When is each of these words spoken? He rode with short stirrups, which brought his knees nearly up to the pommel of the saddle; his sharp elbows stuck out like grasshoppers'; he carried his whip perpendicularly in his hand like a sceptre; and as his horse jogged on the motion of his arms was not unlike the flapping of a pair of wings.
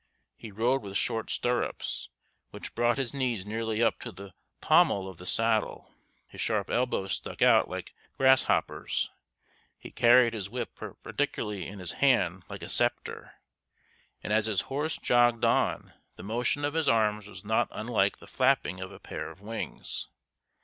He 0.35 0.49
rode 0.49 0.81
with 0.81 0.97
short 0.97 1.29
stirrups, 1.29 2.09
which 2.49 2.73
brought 2.73 2.97
his 2.97 3.13
knees 3.13 3.45
nearly 3.45 3.83
up 3.83 3.99
to 3.99 4.11
the 4.11 4.33
pommel 4.59 5.07
of 5.07 5.17
the 5.17 5.27
saddle; 5.27 5.93
his 6.27 6.41
sharp 6.41 6.71
elbows 6.71 7.13
stuck 7.13 7.43
out 7.43 7.69
like 7.69 7.93
grasshoppers'; 8.17 9.11
he 9.77 9.91
carried 9.91 10.33
his 10.33 10.49
whip 10.49 10.73
perpendicularly 10.73 11.67
in 11.67 11.77
his 11.77 11.91
hand 11.91 12.41
like 12.49 12.63
a 12.63 12.69
sceptre; 12.69 13.33
and 14.23 14.33
as 14.33 14.47
his 14.47 14.61
horse 14.61 14.97
jogged 14.97 15.45
on 15.45 15.93
the 16.15 16.23
motion 16.23 16.65
of 16.65 16.73
his 16.73 16.89
arms 16.89 17.27
was 17.27 17.45
not 17.45 17.67
unlike 17.69 18.17
the 18.17 18.25
flapping 18.25 18.79
of 18.79 18.91
a 18.91 18.97
pair 18.99 19.29
of 19.29 19.39
wings. 19.39 20.07